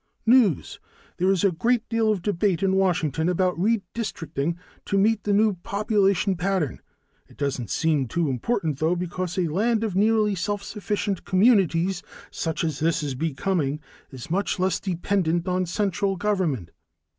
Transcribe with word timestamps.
News: 0.25 0.79
There 1.17 1.29
is 1.31 1.43
a 1.43 1.51
great 1.51 1.87
deal 1.87 2.11
of 2.11 2.23
debate 2.23 2.63
in 2.63 2.73
Washington 2.75 3.29
about 3.29 3.55
redistricting 3.59 4.55
to 4.83 4.97
meet 4.97 5.25
the 5.25 5.31
new 5.31 5.57
population 5.57 6.35
pattern. 6.35 6.81
It 7.27 7.37
doesn't 7.37 7.69
seem 7.69 8.07
too 8.07 8.27
important, 8.27 8.79
though, 8.79 8.95
because 8.95 9.37
a 9.37 9.47
land 9.47 9.83
of 9.83 9.95
nearly 9.95 10.33
self 10.33 10.63
sufficient 10.63 11.23
communities, 11.23 12.01
such 12.31 12.63
as 12.63 12.79
this 12.79 13.03
is 13.03 13.13
becoming, 13.13 13.79
is 14.09 14.31
much 14.31 14.57
less 14.57 14.79
dependent 14.79 15.47
on 15.47 15.67
central 15.67 16.15
government. 16.15 16.71